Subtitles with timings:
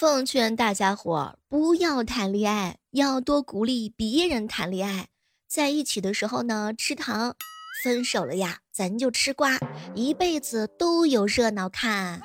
[0.00, 5.08] 奉劝大家伙不要谈恋爱，要多鼓励别人谈恋爱。
[5.46, 7.32] 在一起的时候呢，吃糖；
[7.84, 9.58] 分手了呀，咱就吃瓜，
[9.94, 12.22] 一辈子都有热闹看。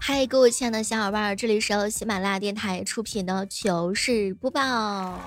[0.00, 5.18] 嗨，各位亲爱的小伙伴，这里是由喜马拉雅电台出品的糗事播报。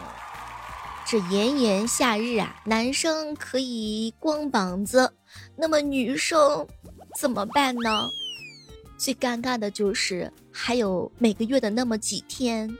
[1.05, 5.13] 这炎炎夏日啊，男生可以光膀子，
[5.57, 6.65] 那么女生
[7.19, 8.07] 怎么办呢？
[9.03, 12.73] 最尴尬的就是还有每个月的那么几天。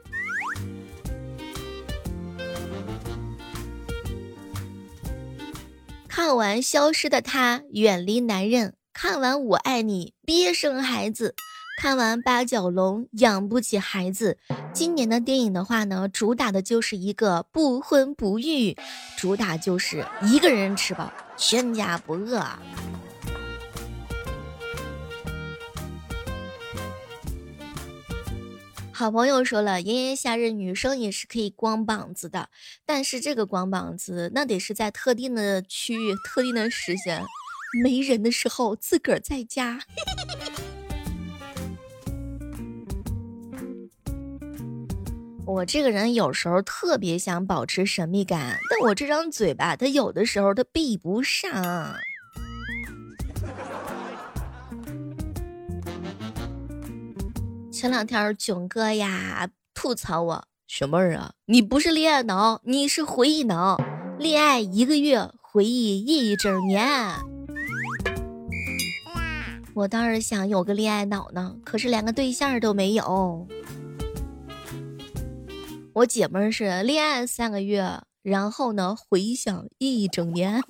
[6.07, 11.33] 看完《消失的她》，远离男人；看完《我爱你》，别生孩子；
[11.81, 14.37] 看完《八角笼》，养不起孩子。
[14.71, 18.77] 今年的电影的话呢，主打的就是一个不婚不育，
[19.17, 22.41] 主打就是一个人吃饱，全家不饿。
[28.95, 32.49] 好朋友说了，炎炎夏日女生也是可以光膀子的，
[32.85, 37.25] 但是这个光膀子那得是在特定的区域、特定的时间，
[37.83, 39.79] 没人的时候自个儿在家。
[45.45, 51.95] 我这个人有时候特别想保持神秘感，但我这张嘴巴，它有的时候它闭不上。
[57.83, 63.77] 前两天囧哥呀吐槽我，小妹儿啊，你不是恋爱脑，你是回忆脑。
[64.17, 66.87] 恋爱一个月，回忆一整年。
[69.75, 73.45] 我倒是想有个恋爱脑呢，可是连个对象都没有。
[75.95, 80.61] 我姐们儿是恋爱三个月，然后呢回想一整年，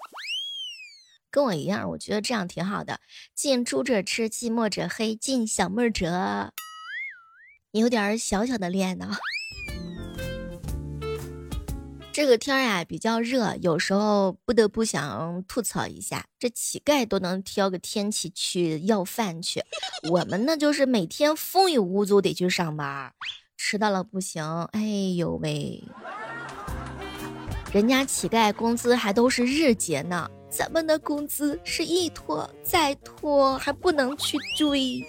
[1.30, 3.00] 跟我一样，我觉得这样挺好的。
[3.36, 6.52] 近朱者赤，近墨者黑，近小妹儿者。
[7.74, 9.08] 有点小小的恋爱脑。
[12.12, 19.59] 这个天儿呀比较热，有时候不得不想吐槽一下，这乞丐都能挑个天气去要饭去，
[20.12, 23.12] 我们呢就是每天风雨无阻得去上班，
[23.58, 24.44] 迟到了不行。
[24.66, 24.81] 哎
[25.16, 25.84] 呦喂，
[27.74, 35.03] 人家乞丐工资还都是日结呢，咱们的工资是一拖再拖，还不能去追。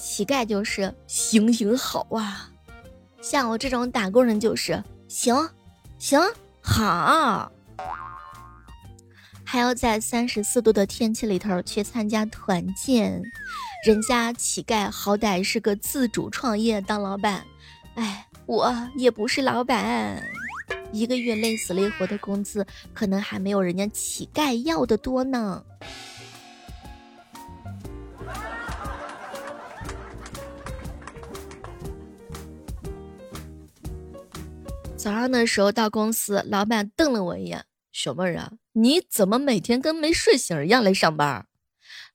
[0.00, 2.50] 乞丐就是行行好啊，
[3.20, 5.36] 像我这种打工人就是行
[5.98, 6.18] 行
[6.62, 7.52] 好，
[9.44, 13.22] 还要在三十四度的天气里头去参加团建，
[13.86, 17.44] 人家乞丐好歹是个自主创业当老板，
[17.94, 20.22] 哎，我也不是老板，
[20.92, 25.62] 一个月累死累活的工资可能还没有人家乞丐要的多呢。
[35.02, 41.46] 早上的时候到公司，老板瞪了我一眼：“小妹儿啊，你怎么每天跟没睡醒一样来上班？”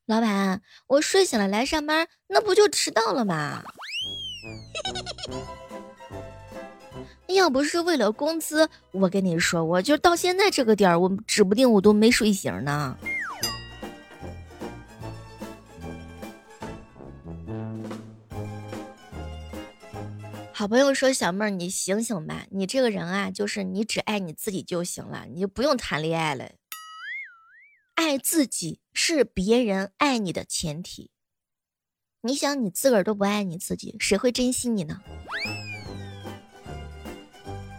[0.06, 3.64] 老板，我睡醒了来上班，那不就迟到了吗？
[7.26, 12.96] 要不是为了工资，我跟你说，我就到现在这个点儿，我指不定我都没睡醒呢。
[20.58, 26.50] 好朋友说：“小妹儿，你醒醒吧，你这个人啊，就是你只爱你自己就行了，你就不用谈恋爱了。
[27.94, 31.10] 爱自己是别人爱你的前提。
[32.22, 35.02] 你想，你自个儿都不爱你自己，谁会珍惜你呢？”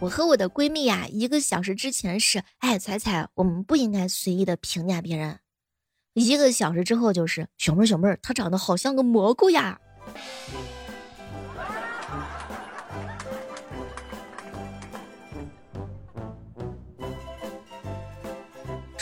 [0.02, 5.40] 我和我的闺蜜呀，一个小时之前是：“哎，彩彩，我们不应该随意的评价别人。”
[6.14, 9.82] 一个小时之后就是：“小妹儿，小妹儿，她长得好像个蘑菇呀。”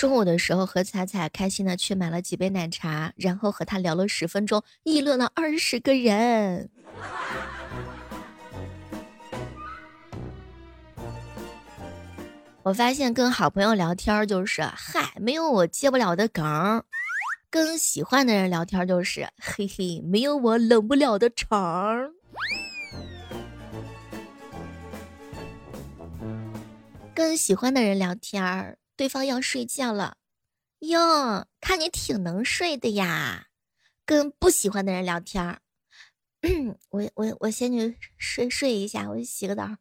[0.06, 6.70] 中午的时候，和彩彩开心的去买了几杯奶茶，然后和他聊了十分钟，议论了二十个人。
[12.62, 16.44] 我发现跟好朋友聊天就是，嗨，没有我接不了的梗；
[17.50, 22.12] 跟喜欢的人聊天就是，嘿嘿，没有我冷不了的肠。
[27.16, 28.78] 跟喜欢的人聊天儿。
[28.96, 30.18] 对方要睡觉了，
[30.80, 33.48] 哟，看你挺能睡的呀。
[34.06, 35.60] 跟不喜欢的人聊天儿，
[36.90, 39.78] 我我我先去睡睡一下，我去洗个澡。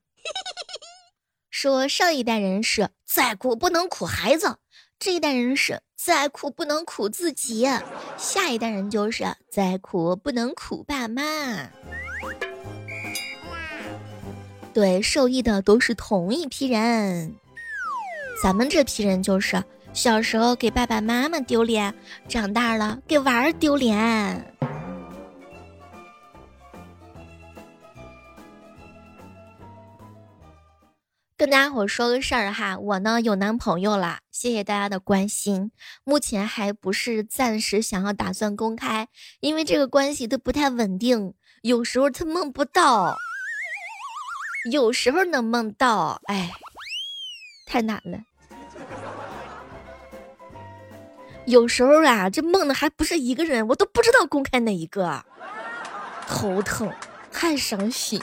[1.51, 4.57] 说上一代人是再苦不能苦孩子，
[4.99, 7.67] 这一代人是再苦不能苦自己，
[8.17, 11.71] 下一代人就是再苦不能苦爸妈。
[14.73, 17.37] 对，受益的都是同一批人。
[18.45, 19.65] 咱们这批人就是
[19.95, 21.95] 小时候给爸爸妈妈丢脸，
[22.29, 24.55] 长大了给娃儿丢脸。
[31.39, 35.73] 跟大家伙说个事儿哈，我呢有男朋友了，谢谢大家的关心。
[36.05, 39.09] 目前还不是暂时想要打算公开，
[39.41, 41.33] 因为这个关系都不太稳定，
[41.63, 43.17] 有时候他梦不到。
[44.71, 46.51] 有时候能梦到，哎，
[47.67, 48.19] 太难了。
[51.47, 55.23] 有时候啊，这梦的还不是一个人，我都不知道公开哪一个，
[56.27, 56.91] 头疼，
[57.31, 58.21] 太伤心。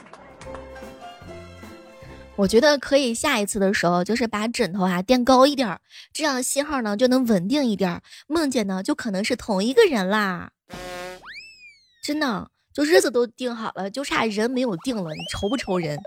[2.35, 5.79] 我觉得可以下一次的时候，就是把枕头啊垫高一点，
[6.11, 10.49] 这样信号呢就能稳定一点，梦见呢就可能是同一个人啦。
[12.03, 15.99] 真的，就日子都定好了，就差人没有定了，你愁不愁人？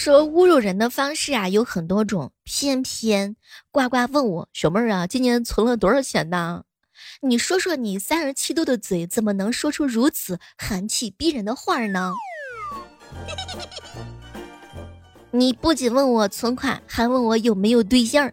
[0.00, 3.36] 说侮辱人的方式啊有很多种，偏偏
[3.70, 6.62] 呱呱问我小妹儿啊，今年存了多少钱呢？
[7.20, 12.14] 你说说你三十七度的嘴怎么能说出如此寒气逼人的话呢？
[15.32, 18.32] 你不仅问我存款，还问我有没有对象。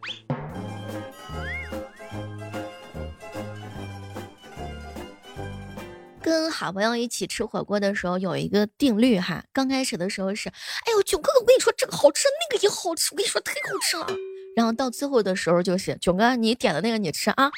[6.28, 9.42] 跟好朋友一起吃火锅的时候，有一个定律哈。
[9.54, 14.06] 刚开始的时候是，哎呦，囧哥哥，我跟你说这个好吃，那个也好吃，我跟你说太好吃了。
[14.54, 17.50] 然后到最后的时候就是，囧哥你点的那个你吃啊，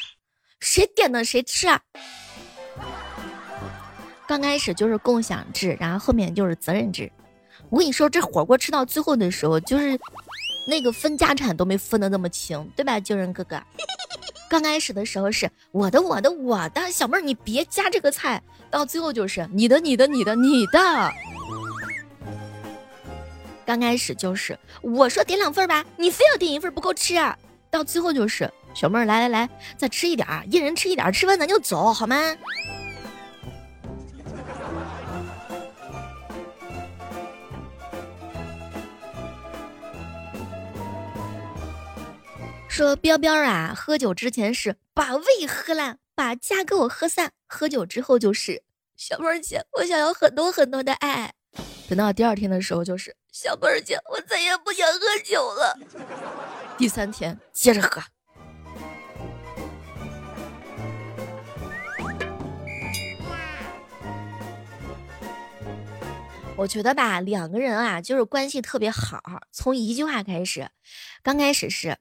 [0.60, 1.82] 谁点的谁吃啊。
[4.28, 7.12] 刚开始就是共享制，然后后面就是责任制。
[7.72, 10.00] 我跟你说，这火锅吃到最后的时候，就是
[10.68, 13.60] 那个分家产都没分的那么清，对吧，救人哥哥？
[14.50, 18.42] 刚开始的时候是我的，我的，我的，小妹儿你别加这个菜。
[18.72, 21.12] 到最后就是你的，你的，你的，你的。
[23.66, 27.38] 刚开始就是我说点两份吧，你非要点一份不够吃啊。
[27.70, 32.18] 到最后就是小妹儿来来来，再吃一点儿，一人吃一点儿，吃完咱就走，好吗？
[42.80, 46.00] 说彪彪啊，喝酒之前是把胃喝烂。
[46.16, 48.64] 把家给我喝散，喝酒之后就是
[48.96, 51.34] 小妹儿姐，我想要很多很多的爱。
[51.90, 55.78] 等到第二天的时候就是小妹儿姐，我再也不想喝酒了。
[56.78, 58.02] 第三天接着喝。
[66.56, 69.22] 我觉得吧，两个人啊，就是关系特别好，
[69.52, 70.70] 从一句话开始。
[71.22, 71.98] 刚开始是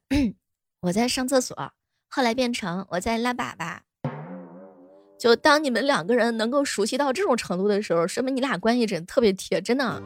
[0.80, 1.72] 我在上厕所，
[2.08, 3.78] 后来变成我在拉粑粑。
[5.18, 10.00] 就当你们两个人能够熟悉到这种程度的时候，说明你俩关系真特别铁，真的。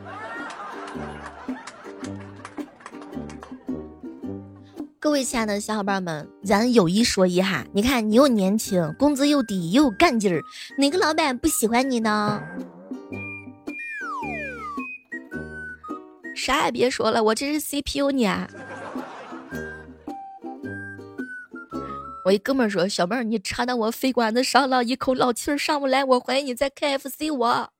[4.99, 10.43] 各位亲爱的小伙伴们，咱有一说一哈，你看你又年轻，工资又低，又有干劲儿，
[10.79, 12.43] 哪个老板不喜欢你呢？
[16.35, 18.49] 啥也别说了，我这是 CPU 你啊。
[22.25, 27.73] 我一哥们儿说：“小妹儿，你插到我肺管子上了，一口老气儿上不来，我怀疑你在 KFC 我。”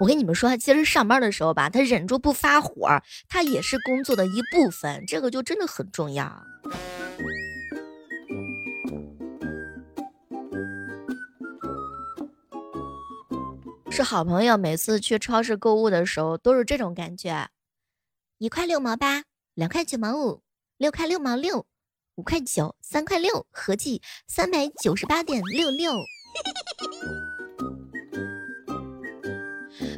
[0.00, 6.42] 我跟你们说，其实上班的时候吧，他忍住不发火，他也是工作的一部分，这个就真的很重要。
[13.90, 17.48] 是好朋友，每次去超市购物的时候都是这种感觉：
[18.38, 19.22] 一块六毛八，
[19.54, 20.42] 两块九毛五。
[20.80, 21.66] 六块六毛六，
[22.14, 25.92] 五块九，三块六，合计三百九十八点六六。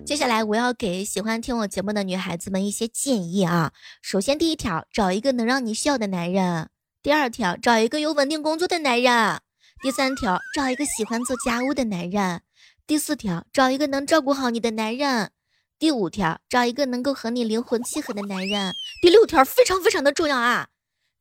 [0.04, 3.72] 接下来我要给喜欢听我节目的女孩子们一些建议啊。
[4.02, 6.66] 首先，第一条，找一个能让你笑的男人；
[7.00, 9.38] 第二条，找一个有稳定工作的男人；
[9.80, 12.40] 第三条，找一个喜欢做家务的男人；
[12.88, 15.30] 第四条，找一个能照顾好你的男人。
[15.78, 18.72] 第五条，找一个能够和你灵魂契合的男人。
[19.00, 20.68] 第六条非常非常的重要啊，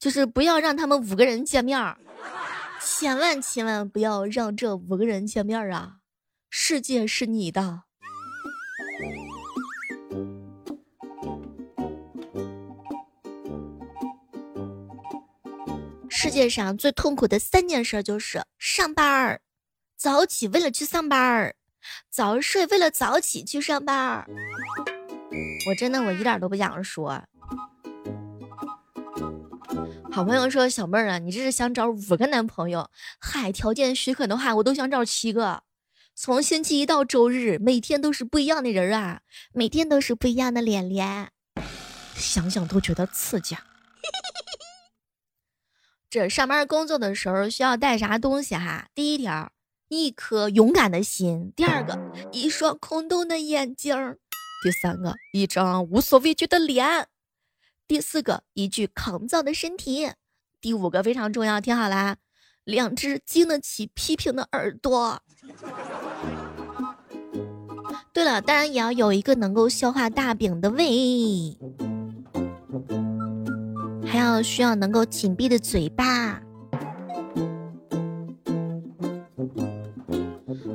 [0.02, 1.96] 就是不要让他们五个人见面儿，
[2.84, 5.98] 千万千万不要让这五个人见面儿啊！
[6.50, 7.84] 世界是你的。
[16.10, 19.40] 世界上最痛苦的三件事就是上班儿、
[19.96, 21.56] 早起为了去上班儿，
[22.10, 24.28] 早睡为了早起去上班儿。
[25.70, 27.24] 我真的我一点都不想说。
[30.14, 32.90] 好朋友说：“小妹儿啊，你这是想找五个男朋友？
[33.18, 35.64] 嗨，条件许可的话，我都想找七个。
[36.14, 39.22] 从星期一到周日，每天都是不一样的人啊，
[39.54, 41.32] 每天都是不一样的脸脸，
[42.14, 43.56] 想想都觉得刺激。
[46.10, 48.90] 这上班工作的时候需要带啥东西哈？
[48.94, 49.54] 第一条，
[49.88, 51.98] 一颗勇敢的心；第二个，
[52.34, 53.96] 一双空洞的眼睛；
[54.62, 57.08] 第三个，一张无所畏惧的脸。”
[57.92, 60.12] 第四个，一具抗造的身体；
[60.62, 62.16] 第五个非常重要，听好啦，
[62.64, 65.22] 两只经得起批评的耳朵。
[68.14, 71.58] 对了，当然也要有一个能够消化大饼的胃，
[74.08, 76.42] 还要需要能够紧闭的嘴巴。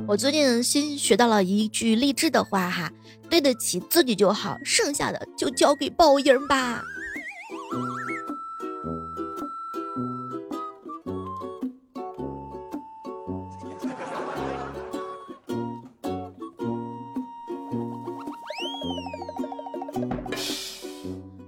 [0.07, 2.93] 我最近新学到了一句励志的话哈，
[3.27, 6.83] 对得起自己就好，剩下的就交给报应吧。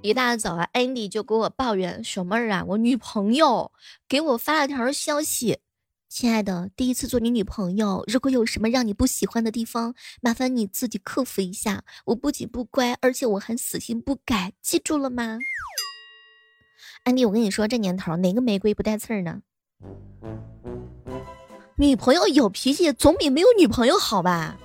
[0.09, 3.71] 一大早啊，Andy 就给我抱怨：“小妹儿啊，我女朋友
[4.07, 5.59] 给我发了条消息，
[6.09, 11.83] 亲爱的，第一次做你女朋友，如果有什么让你不喜欢的地方，麻烦你自己克服一下。
[12.05, 15.37] 我不仅不乖，而且我还死心不改，记住了吗？”
[17.05, 19.43] 安迪，我跟你说，这年头哪个玫瑰不带刺儿呢？
[21.77, 24.57] 女朋友有脾气总比没有女朋友好吧？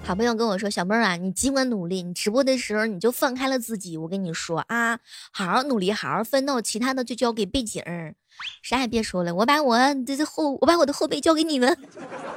[0.07, 3.97] 好朋友跟我说：“小妹儿啊，你尽管努力，你直播的时候你就放开了自己。
[3.97, 4.97] 我跟你说啊，
[5.33, 7.83] 好好努力，好好奋斗，其他的就交给背景，
[8.63, 9.35] 啥也别说了。
[9.35, 11.77] 我把我的后，我把我的后背交给你们。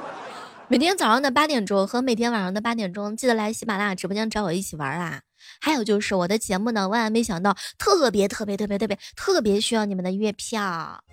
[0.67, 5.21] 每天早上的八点钟和每天晚上的八点钟，记得来喜马拉雅直播间找我一起玩啊。
[5.61, 11.05] 还有就是我的节目呢，万万没想到，特别特别特别特别特别需要你们的月票。”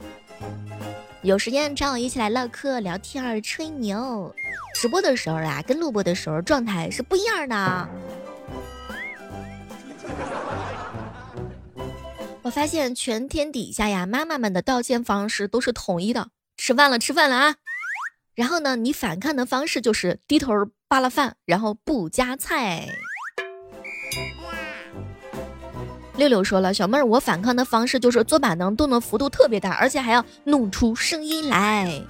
[1.22, 4.34] 有时间找我一起来唠嗑、聊天、吹牛。
[4.74, 7.88] 直播的时候啊，跟录播的时候状态是不一样的。
[12.42, 17.56] 我发现全天底下呀，妈妈们的道歉方式都是统一的：吃饭了，吃饭了啊。
[18.34, 20.54] 然后呢，你反抗的方式就是低头
[20.86, 22.86] 扒拉饭，然后不夹菜。
[26.18, 32.02] 六六说了，小妹儿，我反抗的方式就是坐板凳动的幅度特别大，而且还要弄出声音来。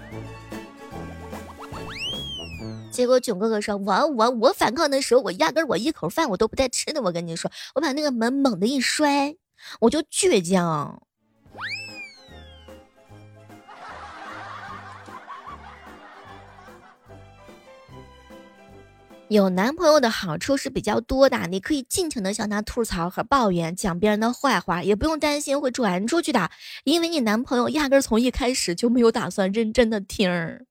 [2.91, 7.03] 结果囧哥哥说，我我我反抗的时候，我压根我一口饭我都不带吃的。
[7.03, 9.37] 我跟你说，我把那个门猛的一摔，
[9.81, 11.03] 我就倔强。
[19.31, 26.51] 有男朋友的好处是比较多的，你可以尽情的向他吐槽和抱怨，讲别人的坏话，也不用担心会传出去的，
[26.85, 30.65] 因为你男朋友压根从一开始就没有打算认真的听。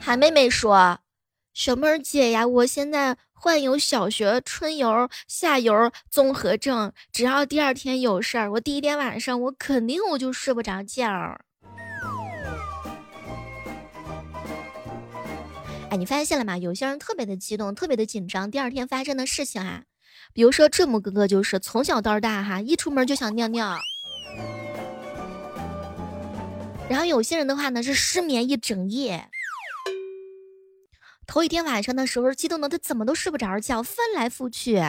[0.00, 1.00] 韩妹妹说
[1.52, 11.06] ：“小妹儿姐呀，我现在。”患有小学春游、夏游综合症，只要第二天有事儿，我第一天晚上我肯定我就睡不着觉。
[15.90, 16.56] 哎，你发现了吗？
[16.56, 19.82] 有些人特别的激动，特别的紧张，第二天发生的事情啊，
[20.32, 23.78] 比如说这么哥哥就是从小到大哈，一出门就想尿尿。
[26.88, 29.28] 然后有些人的话呢是失眠一整夜。
[31.26, 34.82] 头一天晚上的时候，激动的他怎么都睡不着觉，翻来覆去。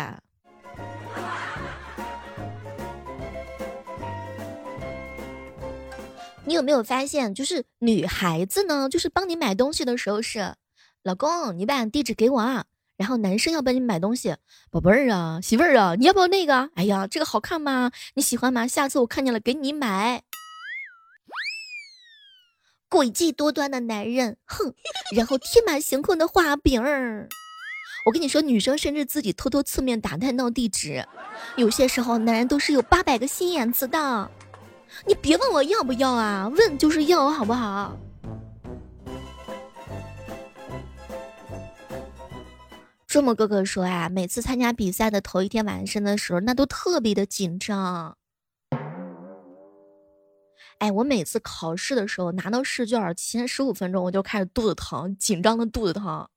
[6.47, 10.53] 你有没有发现，就是女孩子呢，就是帮你买东西的时候是，
[11.01, 12.65] 老公你把地址给我啊。
[12.97, 14.35] 然后男生要帮你买东西，
[14.71, 16.69] 宝贝儿啊，媳妇儿啊，你要不要那个？
[16.75, 17.91] 哎呀，这个好看吗？
[18.13, 18.65] 你喜欢吗？
[18.67, 20.21] 下次我看见了给你买。
[22.95, 24.73] 诡计多端的男人，哼！
[25.13, 27.27] 然后天马行空的画饼儿。
[28.05, 31.05] 我跟你说，女生甚至自己偷偷侧面打探到地址。
[31.57, 34.31] 有些时候，男人都是有八百个心眼子的。
[35.05, 37.97] 你别问我要不要啊，问就是要，好不好？
[43.05, 48.17] 这么哥哥说啊，每次参加比赛的头一天晚上的时候，那都特别的紧张。
[50.79, 56.27] 哎，我每次考试的时候拿到试卷，前十五分钟我就开始肚子疼，紧张的肚子疼。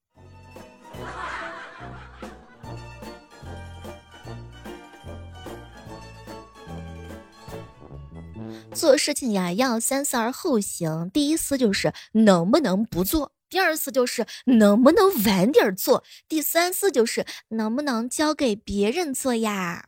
[8.73, 11.11] 做事情呀，要三思而后行。
[11.13, 19.88] 第一思就是能不能不做，第二次就是能不能晚点做，第三次就是能不能交给别人做呀。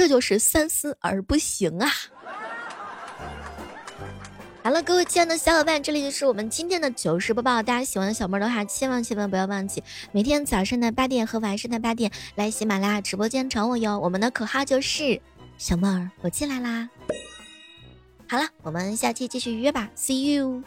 [0.00, 1.86] 这就是三思而不行啊。
[4.62, 7.62] 好了，各位亲爱的小伙伴，这里就是我们今天的糗事播报。
[7.62, 13.98] 大家喜欢小妹儿的话，千万千万不要忘记每天早上的八点和晚上的八点来喜马拉雅直播间找我哟。
[13.98, 15.20] 我们的口号就是
[15.58, 16.88] 小妹儿，我进来啦。
[18.26, 20.62] 好了，我们下期继续约吧，See you。